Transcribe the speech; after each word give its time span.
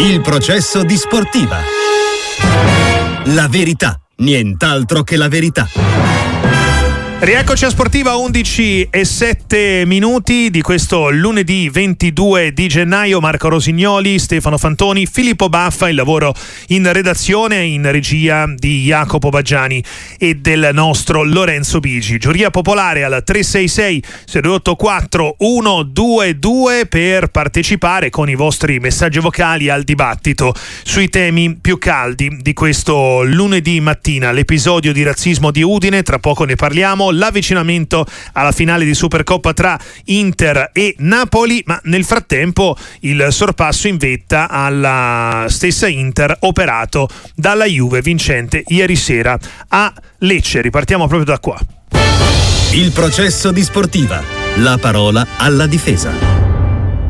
Il 0.00 0.22
processo 0.22 0.82
di 0.82 0.96
sportiva. 0.96 1.58
La 3.24 3.48
verità, 3.48 4.00
nient'altro 4.16 5.02
che 5.02 5.18
la 5.18 5.28
verità. 5.28 5.68
Rieccoci 7.22 7.66
a 7.66 7.68
Sportiva 7.68 8.16
11 8.16 8.88
e 8.90 9.04
7 9.04 9.84
minuti 9.84 10.48
di 10.48 10.62
questo 10.62 11.10
lunedì 11.10 11.68
22 11.68 12.54
di 12.54 12.66
gennaio. 12.66 13.20
Marco 13.20 13.50
Rosignoli, 13.50 14.18
Stefano 14.18 14.56
Fantoni, 14.56 15.04
Filippo 15.04 15.50
Baffa, 15.50 15.90
il 15.90 15.96
lavoro 15.96 16.34
in 16.68 16.90
redazione 16.90 17.62
in 17.62 17.90
regia 17.90 18.46
di 18.56 18.84
Jacopo 18.84 19.28
Baggiani 19.28 19.84
e 20.18 20.36
del 20.36 20.70
nostro 20.72 21.22
Lorenzo 21.22 21.78
Bigi. 21.78 22.16
Giuria 22.16 22.48
popolare 22.48 23.04
al 23.04 23.22
366 23.22 24.02
684 24.24 25.36
122 25.38 26.86
per 26.86 27.26
partecipare 27.26 28.08
con 28.08 28.30
i 28.30 28.34
vostri 28.34 28.80
messaggi 28.80 29.18
vocali 29.18 29.68
al 29.68 29.82
dibattito 29.82 30.54
sui 30.84 31.10
temi 31.10 31.54
più 31.60 31.76
caldi 31.76 32.38
di 32.40 32.54
questo 32.54 33.22
lunedì 33.24 33.78
mattina. 33.80 34.32
L'episodio 34.32 34.94
di 34.94 35.02
razzismo 35.02 35.50
di 35.50 35.62
Udine, 35.62 36.02
tra 36.02 36.18
poco 36.18 36.44
ne 36.44 36.54
parliamo 36.54 37.08
l'avvicinamento 37.10 38.06
alla 38.32 38.52
finale 38.52 38.84
di 38.84 38.94
Supercoppa 38.94 39.52
tra 39.52 39.78
Inter 40.06 40.70
e 40.72 40.94
Napoli, 40.98 41.62
ma 41.66 41.80
nel 41.84 42.04
frattempo 42.04 42.76
il 43.00 43.28
sorpasso 43.30 43.88
in 43.88 43.96
vetta 43.96 44.48
alla 44.48 45.46
stessa 45.48 45.86
Inter 45.86 46.36
operato 46.40 47.08
dalla 47.34 47.66
Juve 47.66 48.00
vincente 48.02 48.62
ieri 48.66 48.96
sera 48.96 49.38
a 49.68 49.92
Lecce. 50.18 50.60
Ripartiamo 50.60 51.06
proprio 51.06 51.26
da 51.26 51.38
qua. 51.38 51.58
Il 52.72 52.92
processo 52.92 53.50
di 53.50 53.62
sportiva. 53.62 54.22
La 54.56 54.78
parola 54.78 55.26
alla 55.38 55.66
difesa. 55.66 56.39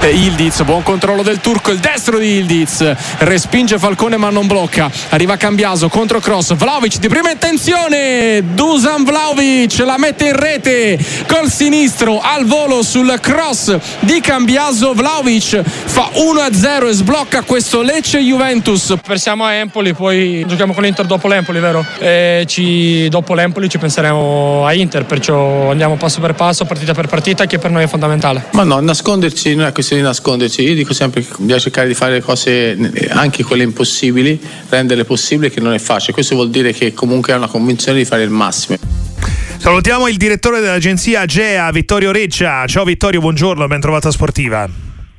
Ildiz, 0.09 0.63
buon 0.63 0.83
controllo 0.83 1.23
del 1.23 1.41
turco, 1.41 1.71
il 1.71 1.79
destro 1.79 2.19
di 2.19 2.39
Ildiz, 2.39 2.95
respinge 3.19 3.79
Falcone 3.79 4.17
ma 4.17 4.31
non 4.31 4.47
blocca, 4.47 4.91
arriva 5.11 5.37
Cambiaso 5.37 5.89
contro 5.89 6.21
cross, 6.21 6.55
Vlaovic 6.55 6.99
di 6.99 7.09
prima 7.09 7.31
intenzione, 7.31 8.43
Dusan 8.55 9.05
Vlaovic 9.05 9.79
la 9.85 9.99
mette 9.99 10.29
in 10.29 10.37
rete 10.37 10.99
col 11.27 11.51
sinistro 11.51 12.21
al 12.21 12.47
volo 12.47 12.83
sul 12.83 13.19
cross 13.21 13.77
di 14.01 14.21
Cambiaso, 14.21 14.95
Vlaovic 14.95 15.63
fa 15.63 16.11
1-0 16.15 16.89
e 16.89 16.93
sblocca 16.93 17.43
questo 17.43 17.83
Lecce 17.83 18.19
Juventus. 18.21 18.95
Versiamo 19.07 19.45
a 19.45 19.53
Empoli, 19.53 19.93
poi 19.95 20.45
giochiamo 20.47 20.73
con 20.73 20.83
l'Inter 20.83 21.07
dopo 21.07 21.29
l'Empoli, 21.29 21.61
vero? 21.61 21.85
E 21.99 22.45
ci, 22.47 23.09
dopo 23.09 23.35
l'Empoli 23.35 23.69
ci 23.69 23.79
penseremo 23.79 24.65
a 24.65 24.73
Inter, 24.73 25.05
perciò 25.05 25.71
andiamo 25.71 25.97
passo 25.97 26.21
per 26.21 26.35
passo, 26.35 26.65
partita 26.65 26.95
per 26.95 27.07
partita, 27.07 27.47
che 27.47 27.59
per 27.59 27.71
noi 27.71 27.85
è 27.85 27.87
fondamentale. 27.87 28.47
Ma 28.53 28.65
no, 28.65 28.81
nasconderci 28.81 29.55
non 29.55 29.67
è 29.67 29.73
questione 29.91 30.03
di 30.03 30.09
nasconderci. 30.09 30.63
Io 30.63 30.75
dico 30.75 30.93
sempre 30.93 31.23
che 31.23 31.29
bisogna 31.39 31.59
cercare 31.59 31.89
di 31.89 31.95
fare 31.95 32.13
le 32.13 32.21
cose, 32.21 33.09
anche 33.11 33.43
quelle 33.43 33.65
impossibili, 33.65 34.39
renderle 34.69 35.05
possibili, 35.05 35.51
che 35.51 35.61
non 35.61 35.73
è 35.73 35.79
facile. 35.79 36.13
Questo 36.13 36.35
vuol 36.35 36.51
dire 36.51 36.73
che 36.73 36.93
comunque 36.93 37.33
è 37.33 37.37
una 37.37 37.49
convinzione 37.49 37.99
di 37.99 38.05
fare 38.05 38.23
il 38.23 38.31
massimo. 38.31 38.79
Salutiamo 39.59 40.09
il 40.09 40.17
direttore 40.17 40.61
dell'agenzia 40.61 41.21
AGEA, 41.23 41.71
Vittorio 41.73 42.13
Reccia. 42.13 42.67
Ciao 42.67 42.85
Vittorio, 42.85 43.21
buongiorno, 43.21 43.67
ben 43.67 43.81
trovata 43.81 44.09
a 44.09 44.11
Sportiva. 44.13 44.69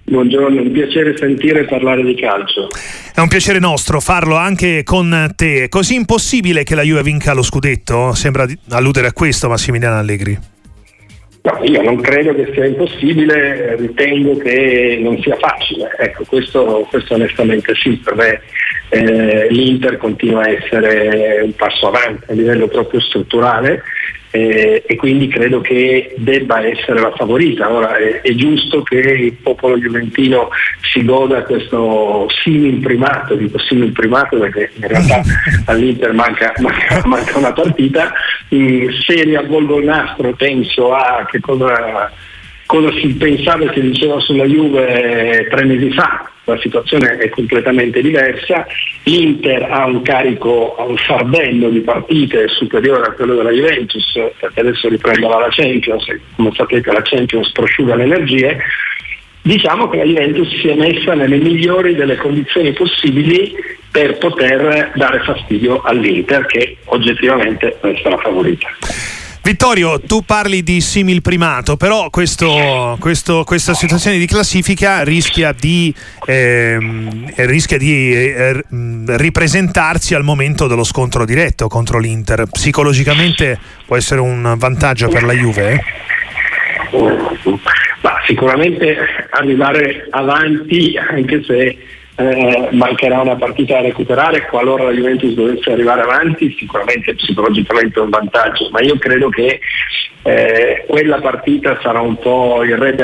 Buongiorno, 0.03 0.61
un 0.61 0.71
piacere 0.71 1.15
sentire 1.15 1.65
parlare 1.65 2.03
di 2.03 2.15
calcio. 2.15 2.67
È 3.13 3.19
un 3.19 3.27
piacere 3.27 3.59
nostro 3.59 3.99
farlo 3.99 4.35
anche 4.35 4.83
con 4.83 5.31
te. 5.35 5.65
È 5.65 5.69
così 5.69 5.95
impossibile 5.95 6.63
che 6.63 6.75
la 6.75 6.81
Juve 6.81 7.03
vinca 7.03 7.33
lo 7.33 7.43
scudetto? 7.43 8.13
Sembra 8.13 8.47
alludere 8.69 9.07
a 9.07 9.13
questo 9.13 9.47
Massimiliano 9.47 9.97
Allegri. 9.97 10.37
No, 11.43 11.63
io 11.63 11.81
non 11.81 11.99
credo 12.01 12.35
che 12.35 12.51
sia 12.53 12.65
impossibile, 12.65 13.75
ritengo 13.75 14.37
che 14.37 14.99
non 15.01 15.19
sia 15.21 15.35
facile. 15.37 15.89
Ecco, 15.97 16.23
questo, 16.25 16.85
questo 16.89 17.15
onestamente 17.15 17.73
sì, 17.73 17.97
per 17.97 18.15
me 18.15 18.41
eh, 18.89 19.47
l'Inter 19.49 19.97
continua 19.97 20.43
a 20.43 20.49
essere 20.49 21.39
un 21.41 21.55
passo 21.55 21.87
avanti 21.87 22.29
a 22.29 22.33
livello 22.33 22.67
proprio 22.67 22.99
strutturale 22.99 23.81
eh, 24.31 24.83
e 24.85 24.95
quindi 24.95 25.27
credo 25.27 25.59
che 25.59 26.13
debba 26.17 26.65
essere 26.65 27.01
la 27.01 27.11
favorita. 27.15 27.71
Ora 27.71 27.97
è, 27.97 28.21
è, 28.21 28.33
giusto 28.33 28.81
che 28.81 28.97
il 28.97 29.33
popolo 29.33 29.77
juventino 29.77 30.49
si 30.81 31.03
goda 31.03 31.43
questo 31.43 32.27
simil 32.41 32.79
primato, 32.79 33.35
dico 33.35 33.59
simil 33.59 33.91
primato 33.91 34.37
perché 34.39 34.71
in 34.73 34.87
realtà 34.87 35.21
all'Inter 35.67 36.13
manca, 36.13 36.53
manca, 36.59 37.01
manca 37.05 37.37
una 37.37 37.51
partita, 37.51 38.13
mm, 38.55 38.89
se 39.05 39.23
riavvolgo 39.23 39.79
il 39.79 39.85
nastro 39.85 40.33
penso 40.33 40.93
a 40.93 41.27
che 41.29 41.41
cosa, 41.41 42.09
cosa 42.65 42.91
si 42.99 43.13
pensava 43.15 43.65
e 43.65 43.73
si 43.73 43.81
diceva 43.81 44.19
sulla 44.21 44.45
Juve 44.45 45.47
tre 45.49 45.65
mesi 45.65 45.91
fa, 45.91 46.30
la 46.45 46.57
situazione 46.59 47.17
è 47.17 47.29
completamente 47.29 48.01
diversa, 48.01 48.65
l'Inter 49.03 49.63
ha 49.69 49.85
un 49.85 50.01
carico, 50.01 50.75
ha 50.75 50.83
un 50.83 50.97
fardello 50.97 51.69
di 51.69 51.79
partite 51.81 52.47
superiore 52.47 53.07
a 53.07 53.11
quello 53.11 53.35
della 53.35 53.51
Juventus, 53.51 54.19
perché 54.39 54.59
adesso 54.59 54.89
riprenderà 54.89 55.39
la 55.39 55.49
Champions, 55.49 56.07
e 56.09 56.19
come 56.35 56.51
sapete 56.53 56.91
la 56.91 57.01
Champions 57.03 57.51
prosciuga 57.51 57.95
le 57.95 58.03
energie, 58.03 58.57
diciamo 59.41 59.89
che 59.89 59.97
la 59.97 60.03
Juventus 60.03 60.49
si 60.59 60.67
è 60.67 60.75
messa 60.75 61.13
nelle 61.13 61.37
migliori 61.37 61.95
delle 61.95 62.15
condizioni 62.15 62.73
possibili 62.73 63.53
per 63.91 64.17
poter 64.17 64.91
dare 64.95 65.19
fastidio 65.19 65.81
all'Inter 65.81 66.45
che 66.45 66.77
oggettivamente 66.85 67.77
resta 67.81 68.09
la 68.09 68.17
favorita. 68.17 68.67
Vittorio, 69.43 69.99
tu 69.99 70.23
parli 70.23 70.61
di 70.61 70.81
simil 70.81 71.23
primato, 71.23 71.75
però 71.75 72.11
questo, 72.11 72.95
questo, 72.99 73.43
questa 73.43 73.73
situazione 73.73 74.19
di 74.19 74.27
classifica 74.27 75.03
rischia 75.03 75.51
di, 75.51 75.91
ehm, 76.27 77.33
rischia 77.37 77.79
di 77.79 78.13
eh, 78.13 78.63
ripresentarsi 78.69 80.13
al 80.13 80.23
momento 80.23 80.67
dello 80.67 80.83
scontro 80.83 81.25
diretto 81.25 81.67
contro 81.67 81.97
l'Inter. 81.97 82.45
Psicologicamente 82.51 83.59
può 83.87 83.95
essere 83.95 84.21
un 84.21 84.53
vantaggio 84.57 85.07
per 85.07 85.23
la 85.23 85.33
Juve? 85.33 85.83
Ma 88.01 88.21
sicuramente 88.27 88.95
arrivare 89.31 90.05
avanti, 90.11 90.95
anche 90.97 91.43
se 91.43 91.77
eh, 92.15 92.67
mancherà 92.71 93.21
una 93.21 93.35
partita 93.35 93.75
da 93.75 93.81
recuperare, 93.81 94.47
qualora 94.47 94.85
la 94.85 94.91
Juventus 94.91 95.33
dovesse 95.33 95.71
arrivare 95.71 96.01
avanti, 96.01 96.55
sicuramente 96.57 97.15
psicologicamente 97.15 97.99
è 97.99 98.03
un 98.03 98.09
vantaggio, 98.09 98.69
ma 98.71 98.81
io 98.81 98.97
credo 98.97 99.29
che 99.29 99.59
eh, 100.23 100.85
quella 100.87 101.19
partita 101.19 101.79
sarà 101.81 101.99
un 101.99 102.17
po' 102.17 102.63
il 102.63 102.77
re 102.77 102.95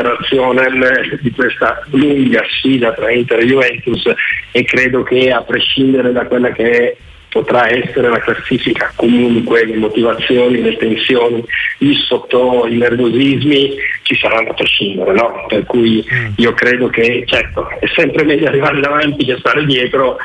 di 1.22 1.32
questa 1.32 1.82
lunga 1.92 2.44
sfida 2.50 2.94
tra 2.94 3.12
Inter 3.12 3.40
e 3.40 3.46
Juventus 3.46 4.04
e 4.52 4.64
credo 4.64 5.04
che 5.04 5.32
a 5.32 5.42
prescindere 5.42 6.12
da 6.12 6.26
quella 6.26 6.52
che 6.52 6.70
è 6.70 6.96
potrà 7.38 7.70
essere 7.70 8.10
la 8.10 8.20
classifica, 8.20 8.92
comunque 8.96 9.64
le 9.64 9.76
motivazioni, 9.76 10.60
le 10.60 10.76
tensioni, 10.76 11.44
gli 11.78 11.94
sotto, 11.94 12.66
i 12.68 12.78
nervosismi 12.78 13.76
ci 14.02 14.18
saranno 14.18 14.50
a 14.50 14.54
prescindere, 14.54 15.14
no? 15.14 15.46
per 15.48 15.64
cui 15.66 16.04
mm. 16.12 16.32
io 16.38 16.54
credo 16.54 16.88
che 16.88 17.24
certo 17.28 17.70
è 17.80 17.86
sempre 17.96 18.24
meglio 18.24 18.48
arrivare 18.48 18.80
davanti 18.80 19.24
che 19.24 19.38
stare 19.38 19.64
dietro, 19.66 20.18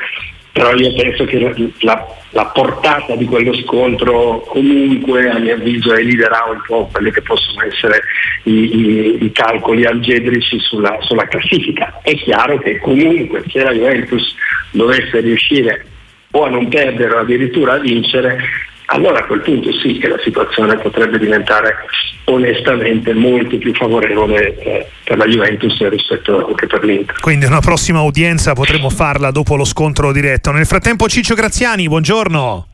però 0.51 0.73
io 0.73 0.91
penso 0.95 1.23
che 1.25 1.39
la, 1.81 2.07
la, 2.31 2.45
portata 2.45 3.15
di 3.15 3.25
quello 3.25 3.53
scontro 3.57 4.39
comunque 4.47 5.29
a 5.29 5.37
mio 5.37 5.53
avviso 5.53 5.93
eliderà 5.93 6.45
un 6.49 6.61
po' 6.65 6.89
quelli 6.91 7.11
che 7.11 7.21
possono 7.21 7.63
essere 7.63 8.01
i, 8.43 8.53
i, 8.53 9.23
i 9.25 9.31
calcoli 9.31 9.85
algebrici 9.85 10.59
sulla, 10.59 10.97
sulla 11.01 11.27
classifica. 11.27 11.99
È 12.01 12.15
chiaro 12.15 12.57
che 12.57 12.79
comunque 12.79 13.43
se 13.49 13.63
la 13.63 13.71
Juventus 13.71 14.35
dovesse 14.71 15.19
riuscire 15.19 15.85
o 16.35 16.43
a 16.45 16.49
non 16.49 16.67
perdere 16.67 17.13
o 17.13 17.19
addirittura 17.19 17.73
a 17.73 17.79
vincere, 17.79 18.37
allora 18.87 19.19
a 19.19 19.25
quel 19.25 19.41
punto 19.41 19.71
sì 19.79 19.97
che 19.97 20.07
la 20.07 20.19
situazione 20.23 20.77
potrebbe 20.77 21.17
diventare 21.17 21.75
onestamente 22.25 23.13
molto 23.13 23.57
più 23.57 23.73
favorevole 23.73 24.57
eh, 24.57 24.87
per 25.03 25.17
la 25.17 25.25
Juventus 25.25 25.77
rispetto 25.87 26.47
anche 26.47 26.67
per 26.67 26.83
l'Inter. 26.83 27.19
Quindi 27.19 27.45
una 27.45 27.59
prossima 27.59 28.01
udienza 28.01 28.53
potremo 28.53 28.89
farla 28.89 29.31
dopo 29.31 29.55
lo 29.55 29.65
scontro 29.65 30.11
diretto. 30.11 30.51
Nel 30.51 30.65
frattempo 30.65 31.07
Ciccio 31.07 31.35
Graziani, 31.35 31.87
buongiorno. 31.87 32.67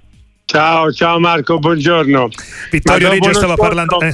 Ciao, 0.46 0.92
ciao 0.92 1.20
Marco, 1.20 1.60
buongiorno. 1.60 2.28
Vittorio 2.72 3.10
Reggio 3.10 3.34
stava 3.34 3.56
scontro, 3.56 3.66
parlando. 3.66 4.02
Eh, 4.02 4.14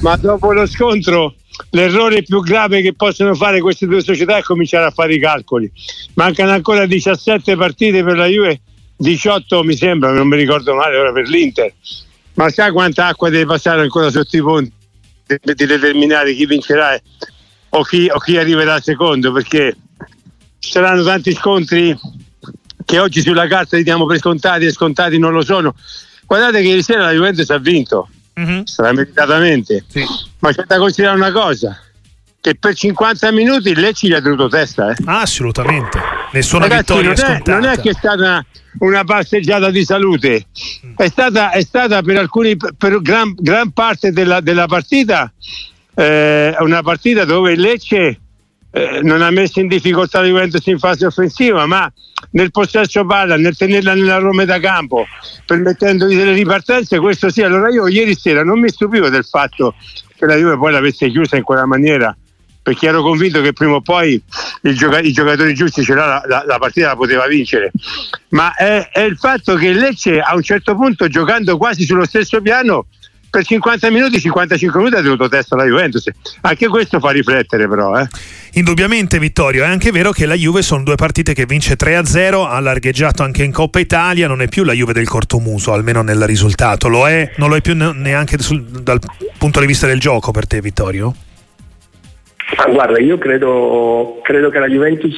ma 0.00 0.16
dopo 0.16 0.52
lo 0.52 0.66
scontro 0.66 1.34
l'errore 1.70 2.22
più 2.22 2.40
grave 2.40 2.80
che 2.82 2.94
possono 2.94 3.34
fare 3.34 3.60
queste 3.60 3.86
due 3.86 4.02
società 4.02 4.38
è 4.38 4.42
cominciare 4.42 4.86
a 4.86 4.90
fare 4.90 5.14
i 5.14 5.20
calcoli. 5.20 5.70
Mancano 6.14 6.50
ancora 6.50 6.86
17 6.86 7.56
partite 7.56 8.02
per 8.02 8.16
la 8.16 8.26
Juve 8.26 8.60
18 9.00 9.64
mi 9.64 9.74
sembra, 9.76 10.12
non 10.12 10.28
mi 10.28 10.36
ricordo 10.36 10.74
male 10.74 10.96
ora 10.96 11.10
per 11.10 11.26
l'Inter. 11.26 11.72
Ma 12.34 12.50
sa 12.50 12.70
quanta 12.70 13.06
acqua 13.06 13.30
deve 13.30 13.46
passare 13.46 13.80
ancora 13.80 14.10
sotto 14.10 14.36
i 14.36 14.42
ponti 14.42 14.72
di 15.26 15.66
determinare 15.66 16.34
chi 16.34 16.44
vincerà 16.44 17.00
o 17.70 17.82
chi, 17.82 18.10
o 18.12 18.18
chi 18.18 18.36
arriverà 18.36 18.78
secondo? 18.80 19.32
Perché 19.32 19.74
ci 20.58 20.70
saranno 20.70 21.02
tanti 21.02 21.32
scontri 21.32 21.98
che 22.84 22.98
oggi 22.98 23.22
sulla 23.22 23.46
carta 23.46 23.76
li 23.76 23.84
diamo 23.84 24.04
per 24.04 24.18
scontati 24.18 24.66
e 24.66 24.70
scontati 24.70 25.18
non 25.18 25.32
lo 25.32 25.42
sono. 25.42 25.74
Guardate 26.26 26.60
che 26.60 26.68
ieri 26.68 26.82
sera 26.82 27.04
la 27.04 27.12
Juventus 27.12 27.48
ha 27.50 27.58
vinto, 27.58 28.08
mm-hmm. 28.38 28.62
sarà 28.64 28.92
meritatamente, 28.92 29.84
sì. 29.88 30.04
ma 30.40 30.52
c'è 30.52 30.64
da 30.66 30.76
considerare 30.76 31.16
una 31.16 31.32
cosa, 31.32 31.80
che 32.38 32.54
per 32.54 32.74
50 32.74 33.32
minuti 33.32 33.74
Lecce 33.74 34.08
gli 34.08 34.12
ha 34.12 34.20
tenuto 34.20 34.48
testa. 34.48 34.90
Eh? 34.90 34.96
assolutamente 35.06 36.19
nessuna 36.32 36.66
Ragazzi, 36.66 36.94
vittoria 36.94 37.12
non 37.14 37.36
è, 37.36 37.50
non 37.50 37.64
è 37.64 37.80
che 37.80 37.90
è 37.90 37.94
stata 37.94 38.44
una 38.78 39.04
passeggiata 39.04 39.70
di 39.70 39.84
salute, 39.84 40.46
è 40.96 41.08
stata, 41.08 41.50
è 41.50 41.62
stata 41.62 42.02
per 42.02 42.18
alcuni, 42.18 42.56
per 42.56 43.00
gran, 43.02 43.34
gran 43.36 43.72
parte 43.72 44.12
della, 44.12 44.40
della 44.40 44.66
partita, 44.66 45.32
eh, 45.94 46.54
una 46.60 46.82
partita 46.82 47.24
dove 47.24 47.52
il 47.52 47.60
Lecce 47.60 48.20
eh, 48.72 49.00
non 49.02 49.22
ha 49.22 49.30
messo 49.30 49.60
in 49.60 49.66
difficoltà 49.66 50.20
la 50.20 50.28
Juventus 50.28 50.64
in 50.66 50.78
fase 50.78 51.06
offensiva, 51.06 51.66
ma 51.66 51.92
nel 52.32 52.50
possesso 52.50 53.04
palla, 53.04 53.36
nel 53.36 53.56
tenerla 53.56 53.94
nella 53.94 54.18
Roma 54.18 54.44
da 54.44 54.60
campo, 54.60 55.06
permettendogli 55.44 56.16
delle 56.16 56.32
ripartenze, 56.32 56.98
questo 56.98 57.30
sì. 57.30 57.42
Allora 57.42 57.70
io 57.70 57.88
ieri 57.88 58.14
sera 58.14 58.44
non 58.44 58.60
mi 58.60 58.68
stupivo 58.68 59.08
del 59.08 59.24
fatto 59.24 59.74
che 60.16 60.26
la 60.26 60.36
Juve 60.36 60.56
poi 60.56 60.72
l'avesse 60.72 61.10
chiusa 61.10 61.36
in 61.36 61.42
quella 61.42 61.66
maniera, 61.66 62.16
perché 62.62 62.86
ero 62.86 63.02
convinto 63.02 63.40
che 63.40 63.52
prima 63.52 63.74
o 63.74 63.80
poi 63.80 64.22
gioca- 64.62 65.00
i 65.00 65.12
giocatori 65.12 65.54
giusti 65.54 65.82
ce 65.82 65.94
la, 65.94 66.22
la, 66.26 66.44
la 66.46 66.58
partita 66.58 66.88
la 66.88 66.96
poteva 66.96 67.26
vincere. 67.26 67.70
Ma 68.30 68.54
è, 68.54 68.88
è 68.92 69.00
il 69.00 69.16
fatto 69.16 69.54
che 69.56 69.72
Lecce 69.72 70.20
a 70.20 70.34
un 70.34 70.42
certo 70.42 70.74
punto, 70.74 71.08
giocando 71.08 71.56
quasi 71.56 71.84
sullo 71.84 72.06
stesso 72.06 72.40
piano, 72.40 72.86
per 73.30 73.44
50 73.44 73.90
minuti, 73.90 74.20
55 74.20 74.78
minuti 74.78 74.96
ha 74.96 75.02
tenuto 75.02 75.28
testa 75.28 75.54
la 75.54 75.64
Juventus. 75.64 76.04
Anche 76.40 76.66
questo 76.66 76.98
fa 76.98 77.10
riflettere, 77.10 77.68
però. 77.68 77.96
Eh. 77.98 78.08
Indubbiamente 78.54 79.20
Vittorio, 79.20 79.62
è 79.62 79.66
anche 79.66 79.92
vero 79.92 80.10
che 80.10 80.26
la 80.26 80.34
Juve 80.34 80.62
sono 80.62 80.82
due 80.82 80.96
partite 80.96 81.32
che 81.32 81.46
vince 81.46 81.76
3-0, 81.76 82.44
ha 82.46 82.58
largheggiato 82.58 83.22
anche 83.22 83.44
in 83.44 83.52
Coppa 83.52 83.78
Italia, 83.78 84.26
non 84.26 84.42
è 84.42 84.48
più 84.48 84.64
la 84.64 84.72
Juve 84.72 84.92
del 84.92 85.08
cortomuso, 85.08 85.72
almeno 85.72 86.02
nel 86.02 86.22
risultato, 86.24 86.88
lo 86.88 87.08
è, 87.08 87.32
non 87.36 87.48
lo 87.48 87.56
è 87.56 87.60
più 87.60 87.74
neanche 87.76 88.38
sul, 88.40 88.64
dal 88.64 88.98
punto 89.38 89.60
di 89.60 89.66
vista 89.66 89.86
del 89.86 90.00
gioco 90.00 90.32
per 90.32 90.48
te 90.48 90.60
Vittorio? 90.60 91.14
Ma 92.56 92.66
guarda, 92.66 92.98
io 93.00 93.16
credo, 93.16 94.18
credo 94.22 94.50
che 94.50 94.58
la 94.58 94.66
Juventus 94.66 95.16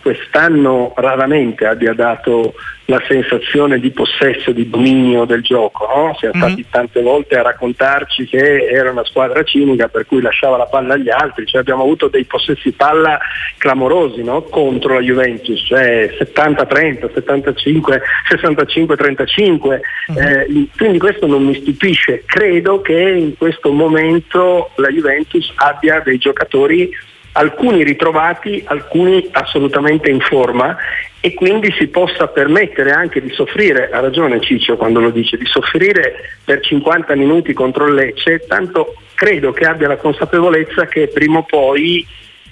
quest'anno 0.00 0.92
raramente 0.96 1.66
abbia 1.66 1.92
dato 1.92 2.54
la 2.90 3.02
sensazione 3.06 3.78
di 3.78 3.90
possesso, 3.92 4.50
di 4.50 4.68
dominio 4.68 5.24
del 5.24 5.42
gioco. 5.42 5.86
No? 5.86 6.14
Siamo 6.18 6.34
mm-hmm. 6.36 6.46
stati 6.46 6.66
tante 6.68 7.02
volte 7.02 7.38
a 7.38 7.42
raccontarci 7.42 8.26
che 8.26 8.66
era 8.66 8.90
una 8.90 9.04
squadra 9.04 9.42
cinica 9.44 9.88
per 9.88 10.06
cui 10.06 10.20
lasciava 10.20 10.56
la 10.56 10.66
palla 10.66 10.94
agli 10.94 11.08
altri, 11.08 11.46
cioè 11.46 11.60
abbiamo 11.60 11.82
avuto 11.82 12.08
dei 12.08 12.24
possessi 12.24 12.72
palla 12.72 13.18
clamorosi 13.56 14.22
no? 14.24 14.42
contro 14.42 14.94
la 14.94 15.00
Juventus, 15.00 15.64
cioè 15.66 16.10
70-30, 16.18 17.12
75, 17.14 18.02
65-35, 18.28 19.80
mm-hmm. 20.12 20.18
eh, 20.18 20.68
quindi 20.76 20.98
questo 20.98 21.26
non 21.26 21.44
mi 21.44 21.54
stupisce. 21.54 22.24
Credo 22.26 22.80
che 22.80 22.98
in 22.98 23.36
questo 23.36 23.70
momento 23.70 24.70
la 24.76 24.88
Juventus 24.88 25.52
abbia 25.54 26.00
dei 26.00 26.18
giocatori 26.18 26.90
alcuni 27.32 27.84
ritrovati, 27.84 28.62
alcuni 28.66 29.28
assolutamente 29.32 30.10
in 30.10 30.20
forma 30.20 30.76
e 31.20 31.34
quindi 31.34 31.72
si 31.78 31.88
possa 31.88 32.28
permettere 32.28 32.90
anche 32.90 33.20
di 33.20 33.30
soffrire, 33.30 33.90
ha 33.90 34.00
ragione 34.00 34.40
Ciccio 34.40 34.76
quando 34.76 35.00
lo 35.00 35.10
dice, 35.10 35.36
di 35.36 35.46
soffrire 35.46 36.38
per 36.44 36.60
50 36.60 37.14
minuti 37.14 37.52
contro 37.52 37.86
il 37.86 37.94
Lecce, 37.94 38.46
tanto 38.46 38.94
credo 39.14 39.52
che 39.52 39.64
abbia 39.64 39.88
la 39.88 39.96
consapevolezza 39.96 40.86
che 40.86 41.08
prima 41.08 41.38
o 41.38 41.42
poi 41.44 42.06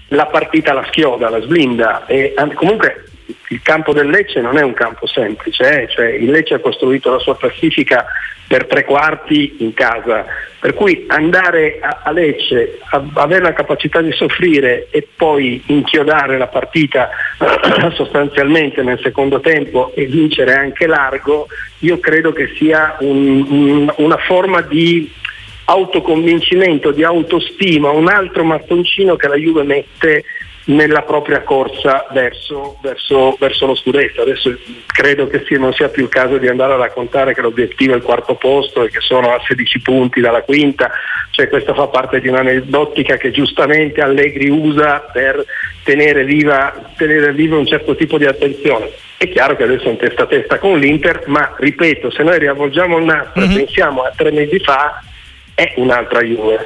la 0.08 0.26
partita 0.26 0.72
la 0.72 0.84
schioda, 0.88 1.30
la 1.30 1.40
sblinda 1.40 2.06
e 2.06 2.34
comunque 2.54 3.04
il 3.48 3.62
campo 3.62 3.92
del 3.92 4.08
Lecce 4.08 4.40
non 4.40 4.56
è 4.56 4.62
un 4.62 4.75
campo 4.75 5.06
semplice, 5.06 5.82
eh? 5.82 5.88
cioè 5.88 6.06
il 6.06 6.30
Lecce 6.30 6.54
ha 6.54 6.60
costruito 6.60 7.10
la 7.10 7.19
sua 7.19 7.36
classifica 7.36 8.06
per 8.46 8.66
tre 8.66 8.84
quarti 8.84 9.56
in 9.58 9.75
casa, 9.75 10.25
per 10.58 10.72
cui 10.72 11.04
andare 11.08 11.78
a, 11.80 12.00
a 12.04 12.12
Lecce, 12.12 12.78
a, 12.90 13.04
avere 13.14 13.42
la 13.42 13.52
capacità 13.52 14.00
di 14.00 14.10
soffrire 14.12 14.88
e 14.90 15.06
poi 15.14 15.62
inchiodare 15.66 16.38
la 16.38 16.46
partita 16.46 17.10
sostanzialmente 17.92 18.82
nel 18.82 18.98
secondo 19.02 19.40
tempo 19.40 19.92
e 19.94 20.06
vincere 20.06 20.54
anche 20.54 20.86
largo, 20.86 21.46
io 21.80 21.98
credo 21.98 22.32
che 22.32 22.54
sia 22.56 22.96
un, 23.00 23.46
un, 23.48 23.94
una 23.98 24.16
forma 24.16 24.62
di 24.62 25.12
autoconvincimento, 25.66 26.92
di 26.92 27.04
autostima, 27.04 27.90
un 27.90 28.08
altro 28.08 28.42
mattoncino 28.44 29.16
che 29.16 29.28
la 29.28 29.36
Juve 29.36 29.64
mette 29.64 30.25
nella 30.68 31.02
propria 31.02 31.42
corsa 31.42 32.06
verso, 32.10 32.78
verso, 32.82 33.36
verso, 33.38 33.66
lo 33.66 33.74
scudetto. 33.74 34.22
Adesso 34.22 34.56
credo 34.86 35.26
che 35.26 35.44
sia, 35.46 35.58
non 35.58 35.72
sia 35.72 35.88
più 35.88 36.04
il 36.04 36.08
caso 36.08 36.36
di 36.38 36.48
andare 36.48 36.74
a 36.74 36.76
raccontare 36.76 37.34
che 37.34 37.40
l'obiettivo 37.40 37.94
è 37.94 37.96
il 37.96 38.02
quarto 38.02 38.34
posto 38.34 38.84
e 38.84 38.90
che 38.90 39.00
sono 39.00 39.32
a 39.32 39.40
16 39.46 39.80
punti 39.80 40.20
dalla 40.20 40.42
quinta, 40.42 40.90
cioè 41.30 41.48
questa 41.48 41.74
fa 41.74 41.86
parte 41.86 42.20
di 42.20 42.28
un'aneddotica 42.28 43.16
che 43.16 43.30
giustamente 43.30 44.00
Allegri 44.00 44.50
usa 44.50 45.08
per 45.12 45.44
tenere 45.84 46.24
viva, 46.24 46.92
tenere 46.96 47.32
viva 47.32 47.56
un 47.56 47.66
certo 47.66 47.94
tipo 47.96 48.18
di 48.18 48.26
attenzione. 48.26 48.90
È 49.16 49.28
chiaro 49.30 49.56
che 49.56 49.62
adesso 49.62 49.86
è 49.86 49.90
in 49.90 49.96
testa 49.96 50.24
a 50.24 50.26
testa 50.26 50.58
con 50.58 50.78
l'Inter, 50.78 51.24
ma 51.26 51.54
ripeto, 51.58 52.10
se 52.10 52.22
noi 52.22 52.38
riavvolgiamo 52.38 52.98
il 52.98 53.04
nastro 53.04 53.40
mm-hmm. 53.40 53.50
e 53.50 53.56
pensiamo 53.56 54.02
a 54.02 54.12
tre 54.14 54.30
mesi 54.30 54.58
fa, 54.58 55.02
è 55.58 55.75
un'altra 55.75 56.20
Juve. 56.22 56.58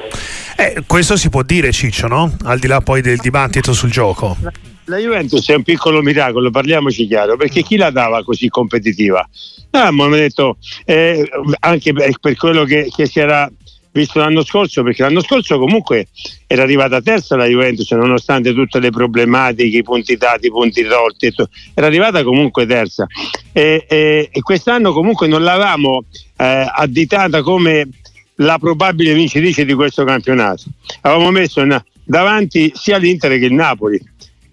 Eh, 0.55 0.83
questo 0.85 1.17
si 1.17 1.29
può 1.29 1.41
dire 1.41 1.71
Ciccio, 1.71 2.05
no? 2.05 2.31
Al 2.43 2.59
di 2.59 2.67
là 2.67 2.79
poi 2.79 3.01
del 3.01 3.17
dibattito 3.17 3.73
sul 3.73 3.89
gioco. 3.89 4.37
La 4.85 4.97
Juventus 4.97 5.49
è 5.49 5.55
un 5.55 5.63
piccolo 5.63 6.03
miracolo, 6.03 6.51
parliamoci 6.51 7.07
chiaro, 7.07 7.35
perché 7.35 7.63
chi 7.63 7.75
la 7.75 7.89
dava 7.89 8.23
così 8.23 8.49
competitiva? 8.49 9.27
No, 9.71 9.79
abbiamo 9.79 10.15
detto 10.15 10.57
eh, 10.85 11.27
anche 11.61 11.93
per 11.93 12.35
quello 12.35 12.65
che, 12.65 12.91
che 12.95 13.07
si 13.07 13.19
era 13.19 13.51
visto 13.93 14.19
l'anno 14.19 14.43
scorso, 14.43 14.83
perché 14.83 15.01
l'anno 15.01 15.21
scorso 15.21 15.57
comunque 15.57 16.09
era 16.45 16.61
arrivata 16.61 17.01
terza 17.01 17.35
la 17.35 17.45
Juventus, 17.45 17.89
nonostante 17.91 18.53
tutte 18.53 18.79
le 18.79 18.91
problematiche, 18.91 19.77
i 19.77 19.83
punti 19.83 20.17
dati, 20.17 20.47
i 20.47 20.51
punti 20.51 20.83
tolti, 20.83 21.33
era 21.73 21.87
arrivata 21.87 22.23
comunque 22.23 22.67
terza. 22.67 23.07
E, 23.51 23.85
e, 23.89 24.29
e 24.31 24.41
quest'anno 24.41 24.93
comunque 24.93 25.27
non 25.27 25.41
l'avevamo 25.41 26.03
eh, 26.37 26.67
additata 26.71 27.41
come 27.41 27.87
la 28.35 28.57
probabile 28.57 29.13
vincitrice 29.13 29.65
di 29.65 29.73
questo 29.73 30.03
campionato. 30.03 30.63
Avevamo 31.01 31.31
messo 31.31 31.61
una, 31.61 31.83
davanti 32.03 32.71
sia 32.75 32.97
l'Inter 32.97 33.37
che 33.37 33.45
il 33.45 33.53
Napoli, 33.53 34.01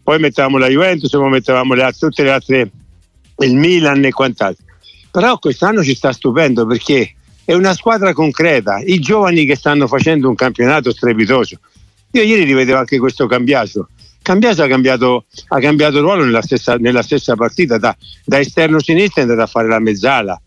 poi 0.03 0.19
mettevamo 0.19 0.59
la 0.59 0.69
Juventus, 0.69 1.11
poi 1.11 1.31
mettevamo 1.31 1.75
le 1.75 1.93
tutte 1.99 2.23
le 2.23 2.31
altre, 2.31 2.71
il 3.39 3.55
Milan 3.55 4.05
e 4.05 4.11
quant'altro. 4.11 4.65
Però 5.11 5.39
quest'anno 5.39 5.83
ci 5.83 5.95
sta 5.95 6.13
stupendo 6.13 6.67
perché 6.67 7.15
è 7.45 7.55
una 7.55 7.75
squadra 7.75 8.13
concreta, 8.13 8.79
i 8.85 8.99
giovani 9.01 9.45
che 9.45 9.57
stanno 9.57 9.87
facendo 9.87 10.29
un 10.29 10.35
campionato 10.35 10.93
strepitoso. 10.93 11.59
Io 12.13 12.23
ieri 12.23 12.45
rivedevo 12.45 12.79
anche 12.79 12.99
questo 12.99 13.27
Cambiaso. 13.27 13.89
Cambiaso 14.23 14.63
ha 14.63 14.69
cambiato, 14.69 15.25
ha 15.49 15.59
cambiato 15.59 16.01
ruolo 16.01 16.25
nella 16.25 16.43
stessa, 16.43 16.75
nella 16.77 17.03
stessa 17.03 17.35
partita, 17.37 17.79
da, 17.79 17.97
da 18.25 18.39
esterno 18.39 18.79
sinistro 18.79 19.23
è 19.23 19.25
andato 19.25 19.41
a 19.43 19.47
fare 19.47 19.67
la 19.67 19.79
mezzala 19.79 20.41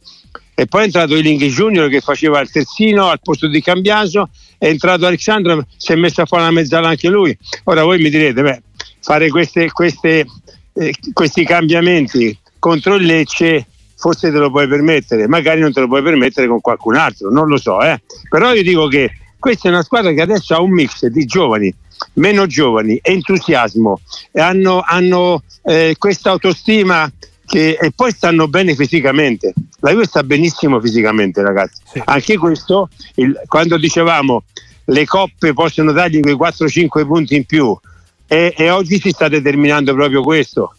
e 0.56 0.66
poi 0.68 0.82
è 0.82 0.86
entrato 0.86 1.16
Iling 1.16 1.42
Junior 1.44 1.90
che 1.90 2.02
faceva 2.02 2.40
il 2.40 2.50
terzino 2.50 3.10
al 3.10 3.20
posto 3.22 3.48
di 3.48 3.62
Cambiaso, 3.62 4.30
è 4.58 4.68
entrato 4.68 5.06
Alexandro, 5.06 5.66
si 5.78 5.92
è 5.92 5.96
messo 5.96 6.22
a 6.22 6.26
fare 6.26 6.44
la 6.44 6.52
mezzala 6.52 6.90
anche 6.90 7.10
lui. 7.10 7.36
Ora 7.66 7.84
voi 7.84 8.00
mi 8.02 8.10
direte, 8.10 8.42
beh, 8.42 8.62
fare 9.02 9.30
queste, 9.30 9.72
queste, 9.72 10.26
eh, 10.74 10.94
questi 11.12 11.44
cambiamenti 11.44 12.38
contro 12.60 12.96
il 12.96 13.06
Lecce 13.06 13.68
forse 14.04 14.32
te 14.32 14.38
lo 14.38 14.52
puoi 14.52 14.68
permettere, 14.68 15.30
magari 15.30 15.62
non 15.62 15.72
te 15.72 15.80
lo 15.80 15.88
puoi 15.88 16.04
permettere 16.04 16.46
con 16.46 16.60
qualcun 16.60 16.96
altro, 16.96 17.32
non 17.32 17.48
lo 17.48 17.58
so, 17.58 17.82
eh. 17.82 18.02
però 18.28 18.54
io 18.54 18.62
dico 18.62 18.88
che 18.88 19.10
questa 19.40 19.70
è 19.70 19.72
una 19.72 19.82
squadra 19.82 20.12
che 20.12 20.22
adesso 20.22 20.54
ha 20.54 20.62
un 20.62 20.72
mix 20.72 21.06
di 21.06 21.24
giovani, 21.26 21.74
meno 22.16 22.46
giovani, 22.46 23.00
entusiasmo, 23.02 24.02
hanno, 24.34 24.84
hanno 24.86 25.44
eh, 25.64 25.96
questa 25.98 26.32
autostima 26.32 27.10
che, 27.54 27.78
e 27.80 27.92
poi 27.96 28.12
stanno 28.12 28.48
bene 28.48 28.74
fisicamente. 28.74 29.54
La 29.82 29.92
Juve 29.92 30.06
sta 30.06 30.24
benissimo 30.24 30.82
fisicamente, 30.82 31.44
ragazzi. 31.44 31.84
Sì. 31.86 32.02
Anche 32.04 32.36
questo, 32.38 32.90
il, 33.16 33.40
quando 33.46 33.78
dicevamo 33.78 34.46
le 34.86 35.06
coppe 35.06 35.54
possono 35.54 35.92
dargli 35.92 36.20
quei 36.20 36.34
4-5 36.34 37.06
punti 37.06 37.36
in 37.36 37.46
più, 37.46 37.78
e, 38.26 38.56
e 38.58 38.70
oggi 38.72 39.00
si 39.00 39.12
sta 39.12 39.28
determinando 39.28 39.94
proprio 39.94 40.24
questo. 40.24 40.76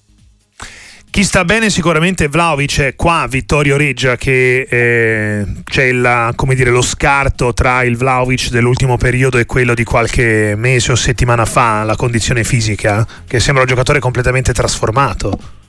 Chi 1.10 1.22
sta 1.22 1.44
bene 1.44 1.70
sicuramente 1.70 2.24
è 2.24 2.28
Vlaovic, 2.28 2.80
è 2.80 2.96
qua 2.96 3.28
Vittorio 3.30 3.76
Reggia 3.76 4.16
che 4.16 4.66
eh, 4.68 5.46
c'è 5.62 5.92
la, 5.92 6.34
dire, 6.36 6.70
lo 6.70 6.82
scarto 6.82 7.54
tra 7.54 7.84
il 7.84 7.96
Vlaovic 7.96 8.48
dell'ultimo 8.48 8.96
periodo 8.96 9.38
e 9.38 9.46
quello 9.46 9.74
di 9.74 9.84
qualche 9.84 10.54
mese 10.56 10.90
o 10.90 10.96
settimana 10.96 11.44
fa, 11.44 11.84
la 11.84 11.94
condizione 11.94 12.42
fisica, 12.42 13.06
che 13.28 13.38
sembra 13.38 13.62
un 13.62 13.68
giocatore 13.68 14.00
completamente 14.00 14.52
trasformato. 14.52 15.62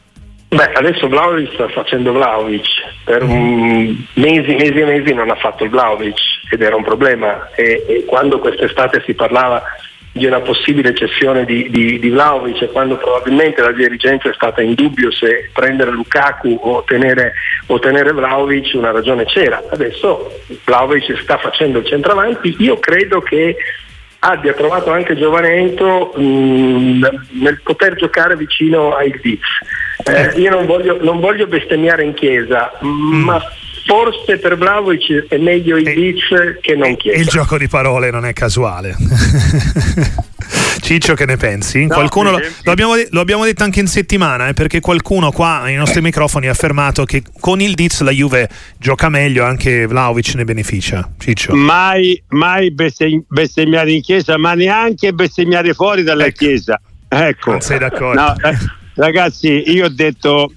Beh, 0.55 0.71
adesso 0.71 1.09
Vlaovic 1.09 1.51
sta 1.53 1.67
facendo 1.67 2.13
Vlaovic, 2.13 2.65
per 3.03 3.23
um, 3.23 4.05
mesi, 4.13 4.55
mesi 4.55 4.79
e 4.79 4.85
mesi 4.85 5.13
non 5.13 5.29
ha 5.29 5.35
fatto 5.35 5.65
il 5.65 5.69
Vlaovic 5.69 6.17
ed 6.49 6.61
era 6.61 6.77
un 6.77 6.83
problema. 6.83 7.49
E, 7.55 7.83
e 7.85 8.05
quando 8.05 8.39
quest'estate 8.39 9.03
si 9.05 9.13
parlava 9.15 9.61
di 10.13 10.25
una 10.25 10.39
possibile 10.39 10.95
cessione 10.95 11.43
di, 11.43 11.69
di, 11.69 11.99
di 11.99 12.09
Vlaovic 12.09 12.61
e 12.61 12.71
quando 12.71 12.95
probabilmente 12.95 13.61
la 13.61 13.73
dirigenza 13.73 14.29
è 14.29 14.33
stata 14.33 14.61
in 14.61 14.73
dubbio 14.75 15.11
se 15.11 15.49
prendere 15.51 15.91
Lukaku 15.91 16.57
o 16.61 16.83
tenere, 16.83 17.33
o 17.65 17.77
tenere 17.79 18.13
Vlaovic 18.13 18.71
una 18.75 18.91
ragione 18.91 19.25
c'era. 19.25 19.61
Adesso 19.69 20.39
Vlaovic 20.63 21.19
sta 21.19 21.37
facendo 21.37 21.79
il 21.79 21.85
centravanti, 21.85 22.55
io 22.59 22.79
credo 22.79 23.19
che 23.19 23.57
abbia 24.19 24.53
trovato 24.53 24.89
anche 24.89 25.17
Giovanetto 25.17 26.13
mh, 26.15 27.25
nel 27.41 27.59
poter 27.61 27.95
giocare 27.95 28.37
vicino 28.37 28.95
ai 28.95 29.13
Diz 29.21 29.41
Eh, 30.03 30.39
io 30.39 30.49
non 30.49 30.65
voglio, 30.65 31.01
non 31.01 31.19
voglio 31.19 31.47
bestemmiare 31.47 32.03
in 32.03 32.13
chiesa, 32.13 32.71
mm. 32.83 33.23
ma 33.23 33.41
forse 33.85 34.37
per 34.37 34.57
Vlaovic 34.57 35.27
è 35.29 35.37
meglio 35.37 35.77
il 35.77 35.83
Diz 35.83 36.23
che 36.61 36.75
non 36.75 36.95
chiesa. 36.97 37.19
Il 37.19 37.27
gioco 37.27 37.57
di 37.57 37.67
parole 37.67 38.09
non 38.11 38.25
è 38.25 38.33
casuale. 38.33 38.95
Ciccio, 40.85 41.15
che 41.15 41.25
ne 41.25 41.37
pensi? 41.37 41.85
No, 41.85 41.95
qualcuno 41.95 42.31
lo, 42.31 42.39
lo 42.63 42.71
abbiamo, 42.71 42.93
lo 43.09 43.19
abbiamo 43.19 43.43
detto 43.43 43.63
anche 43.63 43.79
in 43.79 43.87
settimana, 43.87 44.49
eh, 44.49 44.53
perché 44.53 44.79
qualcuno 44.79 45.31
qua 45.31 45.61
nei 45.63 45.75
nostri 45.75 46.01
microfoni 46.01 46.47
ha 46.47 46.51
affermato 46.51 47.05
che 47.05 47.23
con 47.39 47.59
il 47.59 47.73
Diz 47.73 48.01
la 48.01 48.11
Juve 48.11 48.47
gioca 48.77 49.09
meglio, 49.09 49.45
anche 49.45 49.87
Vlaovic 49.87 50.35
ne 50.35 50.43
beneficia. 50.43 51.09
Ciccio. 51.17 51.55
Mai, 51.55 52.21
mai 52.29 52.71
bestem- 52.71 53.23
bestemmiare 53.27 53.93
in 53.93 54.01
chiesa, 54.01 54.37
ma 54.37 54.53
neanche 54.53 55.11
bestemmiare 55.13 55.73
fuori 55.73 56.03
dalla 56.03 56.25
Ecco. 56.25 56.37
chiesa. 56.37 56.79
Ecco. 57.07 57.51
Non 57.51 57.61
sei 57.61 57.79
d'accordo? 57.79 58.21
No, 58.21 58.35
eh, 58.47 58.57
ragazzi, 58.95 59.71
io 59.71 59.85
ho 59.85 59.89
detto 59.89 60.51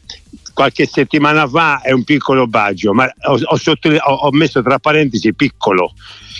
qualche 0.59 0.87
settimana 0.87 1.47
fa 1.47 1.81
è 1.83 1.93
un 1.93 2.03
piccolo 2.03 2.49
baggio, 2.49 2.93
ma 2.93 3.09
ho, 3.27 3.39
ho 3.41 3.59
ho 4.21 4.31
messo 4.33 4.63
tra 4.63 4.79
parentesi 4.79 5.33
piccolo. 5.33 5.93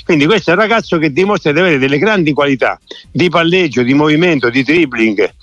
Quindi 0.05 0.27
questo 0.27 0.51
è 0.51 0.55
un 0.55 0.61
ragazzo 0.61 0.99
che 0.99 1.13
dimostra 1.13 1.53
di 1.53 1.61
avere 1.61 1.79
delle 1.79 1.99
grandi 1.99 2.33
qualità 2.33 2.81
di 3.13 3.29
palleggio, 3.29 3.83
di 3.83 3.95
movimento, 3.95 4.51
di 4.51 4.63
dribbling. 4.63 5.35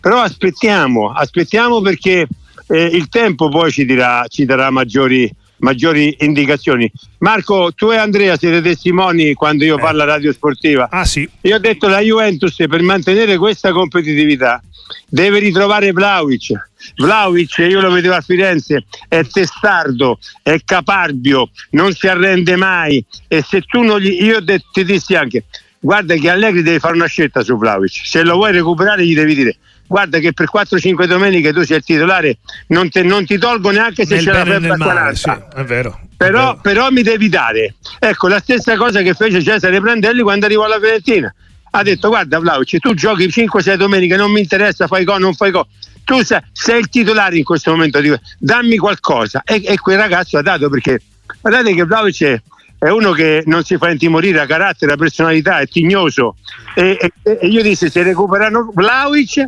Però 0.00 0.20
aspettiamo, 0.20 1.12
aspettiamo 1.12 1.80
perché 1.80 2.26
eh, 2.68 2.84
il 2.84 3.08
tempo 3.08 3.48
poi 3.48 3.70
ci, 3.70 3.84
dirà, 3.84 4.24
ci 4.28 4.44
darà 4.44 4.70
maggiori, 4.70 5.30
maggiori 5.62 6.14
indicazioni. 6.20 6.90
Marco, 7.18 7.72
tu 7.74 7.90
e 7.90 7.96
Andrea 7.96 8.36
siete 8.36 8.60
testimoni 8.60 9.32
quando 9.34 9.64
io 9.64 9.78
parlo 9.78 10.02
a 10.02 10.06
Radio 10.06 10.32
Sportiva. 10.32 10.88
Ah 10.90 11.04
sì, 11.04 11.28
Io 11.42 11.56
ho 11.56 11.58
detto 11.58 11.88
la 11.88 12.00
Juventus 12.00 12.54
per 12.56 12.82
mantenere 12.82 13.36
questa 13.36 13.72
competitività 13.72 14.62
deve 15.08 15.38
ritrovare 15.38 15.92
Vlaovic. 15.92 16.70
Vlaovic, 16.96 17.58
io 17.58 17.80
lo 17.80 17.90
vedevo 17.90 18.14
a 18.14 18.20
Firenze, 18.20 18.84
è 19.08 19.24
testardo, 19.24 20.18
è 20.42 20.58
caparbio, 20.64 21.50
non 21.70 21.92
si 21.92 22.08
arrende 22.08 22.56
mai 22.56 23.04
e 23.28 23.42
se 23.42 23.62
tu 23.62 23.82
non 23.82 24.00
gli... 24.00 24.22
Io 24.22 24.42
ti 24.44 24.84
dissi 24.84 25.14
anche, 25.14 25.44
guarda 25.78 26.14
che 26.14 26.28
Allegri 26.28 26.62
deve 26.62 26.80
fare 26.80 26.94
una 26.94 27.06
scelta 27.06 27.42
su 27.42 27.56
Vlaovic, 27.56 28.00
se 28.04 28.22
lo 28.22 28.34
vuoi 28.34 28.52
recuperare 28.52 29.06
gli 29.06 29.14
devi 29.14 29.34
dire 29.34 29.56
guarda 29.92 30.20
che 30.20 30.32
per 30.32 30.48
4-5 30.50 31.04
domeniche 31.04 31.52
tu 31.52 31.62
sei 31.64 31.76
il 31.76 31.84
titolare, 31.84 32.38
non, 32.68 32.88
te- 32.88 33.02
non 33.02 33.26
ti 33.26 33.36
tolgo 33.36 33.70
neanche 33.70 34.06
se 34.06 34.14
nel 34.14 34.24
c'è 34.24 34.32
la 34.32 34.44
febbre 34.44 34.70
a 34.70 34.76
male, 34.78 34.92
40 34.92 35.14
sì, 35.14 35.58
è 35.60 35.64
vero. 35.64 36.00
però, 36.16 36.56
però 36.62 36.88
mi 36.88 37.02
devi 37.02 37.28
dare. 37.28 37.74
Ecco, 37.98 38.28
la 38.28 38.38
stessa 38.38 38.74
cosa 38.76 39.02
che 39.02 39.12
fece 39.12 39.42
Cesare 39.42 39.78
Prandelli 39.82 40.22
quando 40.22 40.46
arrivò 40.46 40.64
alla 40.64 40.78
Fiorentina. 40.78 41.32
Ha 41.74 41.82
detto, 41.82 42.08
guarda 42.08 42.38
Vlaovic, 42.38 42.78
tu 42.78 42.94
giochi 42.94 43.26
5-6 43.26 43.74
domeniche, 43.74 44.16
non 44.16 44.32
mi 44.32 44.40
interessa, 44.40 44.86
fai 44.86 45.04
gol, 45.04 45.20
non 45.20 45.34
fai 45.34 45.50
gol. 45.50 45.66
Tu 46.04 46.22
sei, 46.22 46.40
sei 46.52 46.80
il 46.80 46.88
titolare 46.88 47.36
in 47.36 47.44
questo 47.44 47.70
momento, 47.70 48.00
dico, 48.00 48.18
dammi 48.38 48.78
qualcosa. 48.78 49.42
E, 49.44 49.60
e 49.62 49.78
quel 49.78 49.98
ragazzo 49.98 50.38
ha 50.38 50.42
dato 50.42 50.70
perché, 50.70 51.02
guardate 51.38 51.74
che 51.74 51.84
Vlaovic 51.84 52.22
è, 52.22 52.42
è 52.78 52.88
uno 52.88 53.12
che 53.12 53.42
non 53.44 53.62
si 53.62 53.76
fa 53.76 53.90
intimorire 53.90 54.40
a 54.40 54.46
carattere, 54.46 54.92
a 54.92 54.96
personalità, 54.96 55.58
è 55.58 55.66
tignoso. 55.66 56.36
E, 56.74 56.96
e- 57.22 57.38
e 57.38 57.46
io 57.46 57.62
dissi, 57.62 57.90
se 57.90 58.02
recuperano 58.02 58.70
Vlaovic 58.74 59.44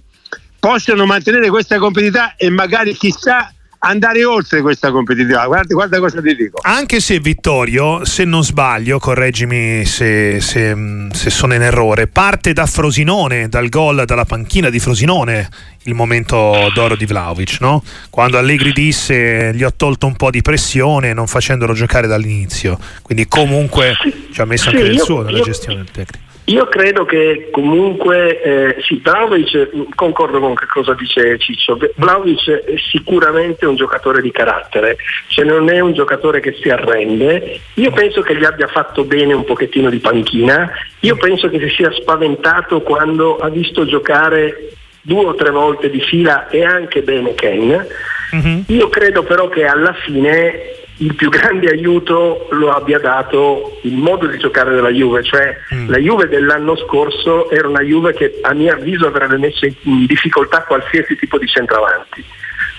possono 0.69 1.05
mantenere 1.05 1.51
questa 1.51 1.79
competitività 1.79 2.37
e 2.37 2.49
magari 2.49 2.95
chissà 2.95 3.53
andare 3.81 4.25
oltre 4.25 4.63
questa 4.63 4.91
competitività. 4.91 5.45
Guarda, 5.45 5.75
guarda 5.75 5.99
cosa 5.99 6.23
ti 6.23 6.35
dico. 6.35 6.59
Anche 6.63 7.01
se 7.01 7.21
Vittorio, 7.21 8.03
se 8.07 8.25
non 8.25 8.43
sbaglio, 8.43 8.99
correggimi 8.99 9.85
se, 9.85 10.41
se, 10.41 10.75
se 11.13 11.29
sono 11.29 11.53
in 11.53 11.61
errore, 11.61 12.07
parte 12.07 12.55
da 12.55 12.65
Frosinone, 12.65 13.51
dal 13.51 13.69
gol 13.69 14.05
dalla 14.07 14.25
panchina 14.25 14.71
di 14.71 14.79
Frosinone, 14.79 15.51
il 15.83 15.93
momento 15.93 16.71
d'oro 16.73 16.97
di 16.97 17.05
Vlaovic, 17.05 17.59
no? 17.61 17.85
Quando 18.09 18.39
Allegri 18.39 18.73
disse 18.73 19.51
gli 19.55 19.63
ho 19.63 19.73
tolto 19.77 20.07
un 20.07 20.17
po' 20.17 20.31
di 20.31 20.41
pressione 20.41 21.13
non 21.13 21.27
facendolo 21.27 21.75
giocare 21.75 22.07
dall'inizio. 22.07 22.79
Quindi 23.03 23.29
comunque 23.29 23.97
ci 24.33 24.41
ha 24.41 24.47
messo 24.47 24.71
Sì, 24.71 24.77
anche 24.77 24.89
del 24.89 24.95
io- 24.97 25.05
suo 25.05 25.21
nella 25.21 25.37
io- 25.37 25.45
gestione 25.45 25.77
del 25.77 25.91
tecnico. 25.91 26.33
Io 26.47 26.67
credo 26.67 27.07
che 27.07 27.49
comunque 27.51 28.43
eh, 28.43 28.83
sì, 28.83 29.01
Vlaovic, 29.03 29.95
concordo 29.95 30.41
con 30.41 30.55
che 30.55 30.67
cosa 30.67 30.93
dice 30.93 31.39
Ciccio, 31.39 31.79
Vlaovic 31.95 32.51
è 32.51 32.75
sicuramente 32.91 33.65
un 33.65 33.77
giocatore 33.77 34.21
di 34.21 34.31
carattere, 34.31 34.99
cioè 35.29 35.47
non 35.47 35.71
è 35.71 35.81
un 35.81 35.95
giocatore 35.95 36.41
che 36.41 36.55
si 36.61 36.69
arrende, 36.69 37.61
io 37.73 37.91
penso 37.93 38.21
che 38.21 38.37
gli 38.37 38.45
abbia 38.45 38.67
fatto 38.67 39.05
bene 39.05 39.33
un 39.33 39.45
pochettino 39.45 39.89
di 39.89 39.99
panchina, 40.01 40.71
io 41.01 41.17
penso 41.17 41.49
che 41.49 41.59
si 41.61 41.75
sia 41.77 41.91
spaventato 41.93 42.83
quando 42.83 43.39
ha 43.39 43.49
visto 43.49 43.87
giocare 43.87 44.73
due 45.01 45.25
o 45.25 45.35
tre 45.35 45.51
volte 45.51 45.89
di 45.89 46.01
fila 46.01 46.49
e 46.49 46.63
anche 46.63 47.01
bene 47.01 47.35
Ken. 47.35 47.87
Mhm. 48.33 48.65
Io 48.69 48.89
credo 48.91 49.23
però 49.23 49.49
che 49.49 49.65
alla 49.65 49.95
fine 49.95 50.84
il 50.99 51.15
più 51.15 51.29
grande 51.29 51.69
aiuto 51.71 52.47
lo 52.51 52.71
abbia 52.71 52.99
dato 52.99 53.79
il 53.83 53.95
modo 53.97 54.27
di 54.27 54.39
giocare 54.39 54.75
della 54.75 54.91
Juve, 54.91 55.25
cioè 55.25 55.57
Mm. 55.75 55.89
la 55.91 55.99
Juve 55.99 56.29
dell'anno 56.29 56.77
scorso 56.77 57.51
era 57.51 57.67
una 57.69 57.81
Juve 57.83 58.15
che 58.15 58.39
a 58.43 58.55
mio 58.55 58.73
avviso 58.73 59.07
avrebbe 59.07 59.37
messo 59.39 59.67
in- 59.67 60.07
difficoltà 60.07 60.63
qualsiasi 60.63 61.17
tipo 61.17 61.37
di 61.39 61.47
centravanti. 61.49 62.25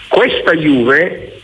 Questa 0.08 0.54
Juve, 0.54 1.42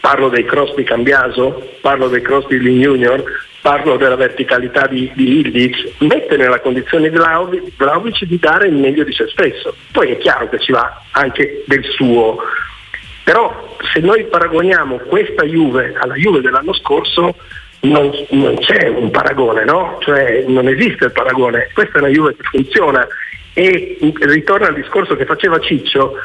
parlo 0.00 0.28
dei 0.28 0.44
cross 0.44 0.74
di 0.74 0.84
Cambiaso, 0.84 1.70
parlo 1.80 2.08
dei 2.08 2.22
cross 2.22 2.46
di 2.46 2.60
Lin 2.60 2.80
Junior, 2.80 3.22
parlo 3.60 3.96
della 3.96 4.14
verticalità 4.16 4.86
di, 4.86 5.10
di 5.14 5.38
Ildiz, 5.40 5.94
mette 5.98 6.36
nella 6.36 6.60
condizione 6.60 7.10
Vlaovic 7.10 8.24
di 8.24 8.38
dare 8.38 8.68
il 8.68 8.74
meglio 8.74 9.04
di 9.04 9.12
se 9.12 9.26
stesso. 9.28 9.74
Poi 9.90 10.10
è 10.12 10.18
chiaro 10.18 10.48
che 10.48 10.60
ci 10.60 10.70
va 10.70 11.02
anche 11.12 11.64
del 11.66 11.82
suo. 11.84 12.36
Però 13.24 13.76
se 13.92 14.00
noi 14.00 14.24
paragoniamo 14.24 14.98
questa 14.98 15.44
Juve 15.44 15.94
alla 15.98 16.14
Juve 16.14 16.42
dell'anno 16.42 16.74
scorso 16.74 17.34
non, 17.80 18.10
non 18.30 18.56
c'è 18.58 18.88
un 18.88 19.10
paragone, 19.10 19.64
no? 19.64 19.98
Cioè 20.00 20.44
non 20.46 20.68
esiste 20.68 21.06
il 21.06 21.12
paragone. 21.12 21.70
Questa 21.72 21.98
è 21.98 22.00
una 22.00 22.08
Juve 22.08 22.36
che 22.36 22.42
funziona 22.44 23.06
e 23.54 23.98
ritorna 24.20 24.66
al 24.68 24.74
discorso 24.74 25.16
che 25.16 25.24
faceva 25.24 25.58
Ciccio, 25.58 26.16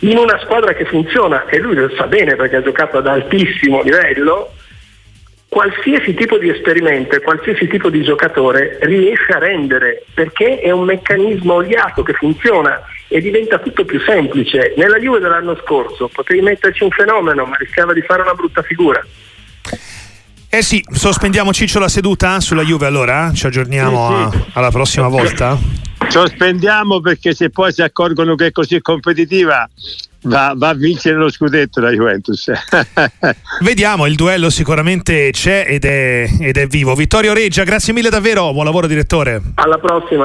in 0.00 0.18
una 0.18 0.38
squadra 0.40 0.72
che 0.72 0.84
funziona, 0.84 1.46
e 1.46 1.58
lui 1.58 1.74
lo 1.74 1.90
sa 1.96 2.06
bene 2.06 2.36
perché 2.36 2.56
ha 2.56 2.62
giocato 2.62 2.98
ad 2.98 3.06
altissimo 3.06 3.82
livello, 3.82 4.52
qualsiasi 5.48 6.14
tipo 6.14 6.38
di 6.38 6.48
esperimento 6.48 7.14
e 7.16 7.20
qualsiasi 7.20 7.66
tipo 7.68 7.88
di 7.88 8.02
giocatore 8.02 8.78
riesce 8.82 9.32
a 9.32 9.38
rendere 9.38 10.04
perché 10.12 10.58
è 10.60 10.70
un 10.70 10.84
meccanismo 10.84 11.54
oliato 11.54 12.02
che 12.02 12.12
funziona 12.14 12.82
e 13.08 13.20
diventa 13.20 13.58
tutto 13.58 13.84
più 13.84 14.00
semplice. 14.00 14.74
Nella 14.76 14.98
Juve 14.98 15.20
dell'anno 15.20 15.56
scorso 15.64 16.08
potevi 16.12 16.40
metterci 16.42 16.82
un 16.82 16.90
fenomeno 16.90 17.44
ma 17.46 17.56
rischiava 17.56 17.92
di 17.92 18.02
fare 18.02 18.22
una 18.22 18.34
brutta 18.34 18.62
figura. 18.62 19.00
Eh 20.48 20.62
sì, 20.62 20.82
sospendiamo 20.90 21.52
Ciccio 21.52 21.78
la 21.78 21.88
seduta 21.88 22.40
sulla 22.40 22.62
Juve 22.62 22.86
allora? 22.86 23.30
Ci 23.34 23.46
aggiorniamo 23.46 24.30
Sì, 24.30 24.36
sì. 24.38 24.44
a- 24.52 24.58
alla 24.58 24.70
prossima 24.70 25.08
volta? 25.08 25.58
Sospendiamo 26.08 27.00
perché 27.00 27.34
se 27.34 27.50
poi 27.50 27.72
si 27.72 27.82
accorgono 27.82 28.34
che 28.36 28.46
è 28.46 28.52
così 28.52 28.80
competitiva 28.80 29.68
va, 30.26 30.52
va 30.56 30.68
a 30.68 30.74
vincere 30.74 31.16
lo 31.16 31.30
scudetto 31.30 31.80
la 31.80 31.90
Juventus. 31.90 32.50
Vediamo, 33.60 34.06
il 34.06 34.14
duello 34.14 34.50
sicuramente 34.50 35.30
c'è 35.32 35.64
ed 35.68 35.84
è, 35.84 36.28
ed 36.40 36.56
è 36.56 36.66
vivo. 36.66 36.94
Vittorio 36.94 37.32
Reggia, 37.32 37.64
grazie 37.64 37.92
mille 37.92 38.10
davvero, 38.10 38.52
buon 38.52 38.64
lavoro 38.64 38.86
direttore. 38.86 39.40
Alla 39.54 39.78
prossima. 39.78 40.24